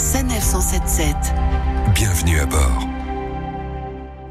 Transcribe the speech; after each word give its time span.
Sanef 0.00 0.42
177. 0.42 1.14
Bienvenue 1.94 2.40
à 2.40 2.46
bord. 2.46 2.99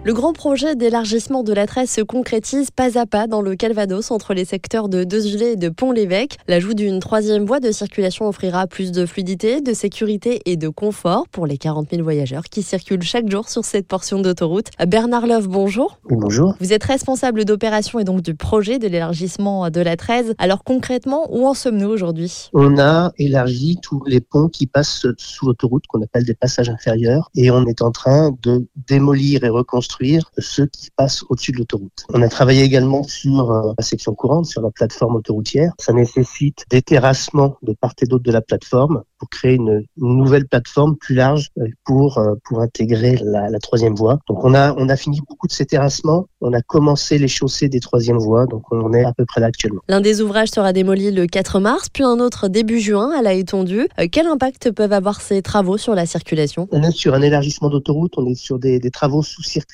Le 0.05 0.13
grand 0.13 0.31
projet 0.31 0.77
d'élargissement 0.77 1.43
de 1.43 1.51
la 1.51 1.67
Tresse 1.67 1.91
se 1.91 1.99
concrétise 1.99 2.71
pas 2.71 2.97
à 2.97 3.05
pas 3.05 3.27
dans 3.27 3.41
le 3.41 3.57
Calvados 3.57 4.11
entre 4.11 4.33
les 4.33 4.45
secteurs 4.45 4.87
de 4.87 5.03
Dezulé 5.03 5.47
et 5.47 5.55
de 5.57 5.67
Pont-l'Évêque. 5.67 6.37
L'ajout 6.47 6.73
d'une 6.73 7.01
troisième 7.01 7.45
voie 7.45 7.59
de 7.59 7.69
circulation 7.73 8.25
offrira 8.25 8.65
plus 8.65 8.93
de 8.93 9.05
fluidité, 9.05 9.59
de 9.59 9.73
sécurité 9.73 10.41
et 10.45 10.55
de 10.55 10.69
confort 10.69 11.27
pour 11.27 11.45
les 11.45 11.57
40 11.57 11.89
000 11.91 12.01
voyageurs 12.01 12.43
qui 12.43 12.63
circulent 12.63 13.01
chaque 13.01 13.29
jour 13.29 13.49
sur 13.49 13.65
cette 13.65 13.87
portion 13.87 14.21
d'autoroute. 14.21 14.67
Bernard 14.87 15.27
Love, 15.27 15.49
bonjour. 15.49 15.99
bonjour. 16.09 16.55
Vous 16.61 16.71
êtes 16.71 16.85
responsable 16.85 17.43
d'opération 17.43 17.99
et 17.99 18.05
donc 18.05 18.21
du 18.21 18.35
projet 18.35 18.79
de 18.79 18.87
l'élargissement 18.87 19.69
de 19.69 19.81
la 19.81 19.97
13. 19.97 20.33
Alors 20.37 20.63
concrètement, 20.63 21.27
où 21.29 21.45
en 21.45 21.53
sommes-nous 21.53 21.89
aujourd'hui? 21.89 22.49
On 22.53 22.79
a 22.79 23.11
élargi 23.17 23.77
tous 23.81 24.01
les 24.05 24.21
ponts 24.21 24.47
qui 24.47 24.65
passent 24.65 25.05
sous 25.17 25.45
l'autoroute 25.45 25.87
qu'on 25.87 26.01
appelle 26.01 26.23
des 26.23 26.35
passages 26.35 26.69
inférieurs 26.69 27.29
et 27.35 27.51
on 27.51 27.65
est 27.65 27.81
en 27.81 27.91
train 27.91 28.31
de 28.43 28.65
démolir 28.87 29.43
et 29.43 29.49
reconstruire 29.49 29.88
ceux 30.37 30.67
qui 30.67 30.89
passent 30.95 31.23
au-dessus 31.29 31.51
de 31.51 31.57
l'autoroute. 31.57 32.05
On 32.13 32.21
a 32.21 32.29
travaillé 32.29 32.63
également 32.63 33.03
sur 33.03 33.51
euh, 33.51 33.73
la 33.77 33.83
section 33.83 34.13
courante, 34.13 34.45
sur 34.45 34.61
la 34.61 34.71
plateforme 34.71 35.15
autoroutière. 35.15 35.73
Ça 35.79 35.93
nécessite 35.93 36.65
des 36.69 36.81
terrassements 36.81 37.57
de 37.61 37.73
part 37.73 37.93
et 38.01 38.05
d'autre 38.05 38.23
de 38.23 38.31
la 38.31 38.41
plateforme 38.41 39.03
pour 39.19 39.29
créer 39.29 39.55
une, 39.55 39.83
nouvelle 39.97 40.47
plateforme 40.47 40.95
plus 40.95 41.15
large 41.15 41.49
euh, 41.57 41.67
pour 41.85 42.17
euh, 42.17 42.35
pour 42.45 42.61
intégrer 42.61 43.19
la, 43.23 43.49
la, 43.49 43.59
troisième 43.59 43.95
voie. 43.95 44.19
Donc 44.27 44.43
on 44.43 44.53
a 44.53 44.73
on 44.77 44.89
a 44.89 44.95
fini 44.95 45.19
beaucoup 45.27 45.47
de 45.47 45.51
ces 45.51 45.65
terrassements. 45.65 46.27
On 46.41 46.53
a 46.53 46.61
commencé 46.61 47.17
les 47.17 47.27
chaussées 47.27 47.69
des 47.69 47.79
troisième 47.79 48.17
voies. 48.17 48.45
Donc 48.45 48.63
on 48.71 48.93
est 48.93 49.03
à 49.03 49.13
peu 49.13 49.25
près 49.25 49.41
là 49.41 49.47
actuellement. 49.47 49.81
L'un 49.87 50.01
des 50.01 50.21
ouvrages 50.21 50.49
sera 50.49 50.73
démoli 50.73 51.11
le 51.11 51.27
4 51.27 51.59
mars, 51.59 51.89
puis 51.89 52.03
un 52.03 52.19
autre 52.19 52.47
début 52.47 52.79
juin 52.79 53.11
à 53.17 53.21
la 53.21 53.33
étendue. 53.33 53.87
quel 54.11 54.27
impact 54.27 54.71
peuvent 54.71 54.93
avoir 54.93 55.21
ces 55.21 55.41
travaux 55.41 55.77
sur 55.77 55.95
la 55.95 56.05
circulation? 56.05 56.67
On 56.71 56.81
est 56.81 56.91
sur 56.91 57.13
un 57.13 57.21
élargissement 57.21 57.69
d'autoroute. 57.69 58.13
On 58.17 58.25
est 58.25 58.35
sur 58.35 58.59
des, 58.59 58.79
des 58.79 58.91
travaux 58.91 59.21
sous 59.21 59.43
circulation 59.43 59.69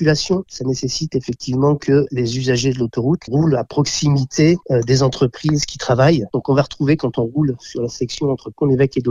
ça 0.47 0.65
nécessite 0.65 1.15
effectivement 1.15 1.75
que 1.75 2.05
les 2.11 2.37
usagers 2.37 2.73
de 2.73 2.79
l'autoroute 2.79 3.21
roulent 3.27 3.55
à 3.55 3.63
proximité 3.63 4.57
euh, 4.71 4.81
des 4.81 5.03
entreprises 5.03 5.65
qui 5.65 5.77
travaillent. 5.77 6.25
Donc 6.33 6.49
on 6.49 6.53
va 6.53 6.63
retrouver 6.63 6.97
quand 6.97 7.17
on 7.17 7.23
roule 7.23 7.55
sur 7.59 7.81
la 7.81 7.87
section 7.87 8.29
entre 8.29 8.49
Pont-l'Évêque 8.49 8.97
et 8.97 9.01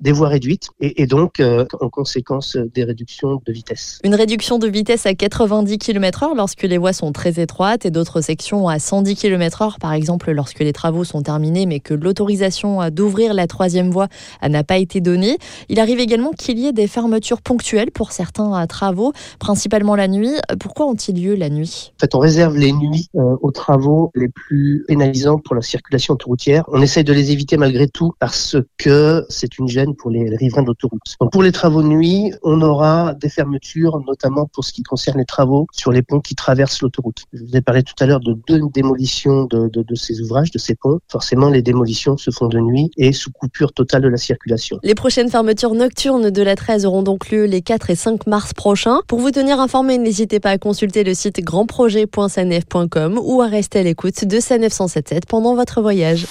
Des 0.00 0.12
voies 0.12 0.28
réduites 0.28 0.68
et, 0.80 1.02
et 1.02 1.06
donc 1.06 1.40
euh, 1.40 1.64
en 1.80 1.88
conséquence 1.88 2.56
des 2.56 2.84
réductions 2.84 3.40
de 3.44 3.52
vitesse. 3.52 4.00
Une 4.04 4.14
réduction 4.14 4.58
de 4.58 4.68
vitesse 4.68 5.06
à 5.06 5.14
90 5.14 5.78
km/h 5.78 6.36
lorsque 6.36 6.62
les 6.62 6.78
voies 6.78 6.92
sont 6.92 7.12
très 7.12 7.40
étroites 7.40 7.86
et 7.86 7.90
d'autres 7.90 8.20
sections 8.20 8.68
à 8.68 8.78
110 8.78 9.14
km/h 9.16 9.78
par 9.78 9.92
exemple 9.92 10.32
lorsque 10.32 10.60
les 10.60 10.72
travaux 10.72 11.04
sont 11.04 11.22
terminés 11.22 11.66
mais 11.66 11.80
que 11.80 11.94
l'autorisation 11.94 12.90
d'ouvrir 12.90 13.34
la 13.34 13.46
troisième 13.46 13.90
voie 13.90 14.08
n'a 14.46 14.64
pas 14.64 14.78
été 14.78 15.00
donnée. 15.00 15.38
Il 15.68 15.80
arrive 15.80 16.00
également 16.00 16.30
qu'il 16.30 16.58
y 16.58 16.66
ait 16.66 16.72
des 16.72 16.86
fermetures 16.86 17.42
ponctuelles 17.42 17.90
pour 17.90 18.12
certains 18.12 18.66
travaux, 18.66 19.12
principalement 19.38 19.96
la 19.96 20.08
nuit 20.08 20.36
pourquoi 20.60 20.86
ont-ils 20.86 21.22
lieu 21.22 21.34
la 21.34 21.48
nuit? 21.48 21.92
En 21.96 22.00
fait, 22.00 22.14
on 22.14 22.18
réserve 22.18 22.56
les 22.56 22.72
nuits 22.72 23.08
euh, 23.14 23.36
aux 23.40 23.50
travaux 23.50 24.10
les 24.14 24.28
plus 24.28 24.84
pénalisants 24.88 25.38
pour 25.38 25.54
la 25.54 25.62
circulation 25.62 26.14
autoroutière. 26.14 26.64
On 26.68 26.82
essaye 26.82 27.04
de 27.04 27.12
les 27.12 27.32
éviter 27.32 27.56
malgré 27.56 27.88
tout 27.88 28.12
parce 28.18 28.56
que 28.78 29.24
c'est 29.28 29.58
une 29.58 29.65
gêne 29.68 29.94
pour 29.94 30.10
les 30.10 30.34
riverains 30.36 30.62
de 30.62 30.68
l'autoroute. 30.68 31.16
pour 31.32 31.42
les 31.42 31.52
travaux 31.52 31.82
de 31.82 31.88
nuit, 31.88 32.32
on 32.42 32.60
aura 32.62 33.14
des 33.14 33.28
fermetures, 33.28 34.00
notamment 34.06 34.46
pour 34.52 34.64
ce 34.64 34.72
qui 34.72 34.82
concerne 34.82 35.18
les 35.18 35.24
travaux 35.24 35.66
sur 35.72 35.92
les 35.92 36.02
ponts 36.02 36.20
qui 36.20 36.34
traversent 36.34 36.82
l'autoroute. 36.82 37.24
Je 37.32 37.44
vous 37.44 37.56
ai 37.56 37.60
parlé 37.60 37.82
tout 37.82 37.94
à 38.00 38.06
l'heure 38.06 38.20
de 38.20 38.36
deux 38.46 38.60
démolitions 38.72 39.44
de, 39.44 39.70
ces 39.94 40.20
ouvrages, 40.20 40.50
de 40.50 40.58
ces 40.58 40.74
ponts. 40.74 40.98
Forcément, 41.08 41.50
les 41.50 41.62
démolitions 41.62 42.16
se 42.16 42.30
font 42.30 42.48
de 42.48 42.58
nuit 42.58 42.90
et 42.96 43.12
sous 43.12 43.30
coupure 43.30 43.72
totale 43.72 44.02
de 44.02 44.08
la 44.08 44.16
circulation. 44.16 44.78
Les 44.82 44.94
prochaines 44.94 45.30
fermetures 45.30 45.74
nocturnes 45.74 46.30
de 46.30 46.42
la 46.42 46.56
13 46.56 46.86
auront 46.86 47.02
donc 47.02 47.30
lieu 47.30 47.44
les 47.44 47.62
4 47.62 47.90
et 47.90 47.94
5 47.94 48.26
mars 48.26 48.54
prochains. 48.54 49.00
Pour 49.06 49.20
vous 49.20 49.30
tenir 49.30 49.60
informé, 49.60 49.98
N'hésitez 50.06 50.38
pas 50.38 50.50
à 50.50 50.58
consulter 50.58 51.02
le 51.02 51.14
site 51.14 51.42
grandprojet.sanef.com 51.42 53.20
ou 53.22 53.42
à 53.42 53.48
rester 53.48 53.80
à 53.80 53.82
l'écoute 53.82 54.24
de 54.24 54.38
Sanef 54.38 54.72
177 54.72 55.26
pendant 55.26 55.56
votre 55.56 55.80
voyage. 55.80 56.26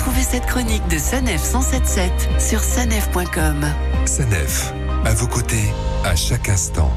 Retrouvez 0.00 0.22
cette 0.22 0.46
chronique 0.46 0.88
de 0.88 0.96
Sanef 0.96 1.42
177 1.42 2.10
sur 2.40 2.60
sanef.com. 2.60 3.66
Sanef, 4.06 4.72
à 5.04 5.12
vos 5.12 5.26
côtés, 5.26 5.74
à 6.06 6.16
chaque 6.16 6.48
instant. 6.48 6.90